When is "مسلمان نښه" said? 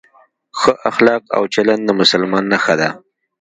2.01-2.75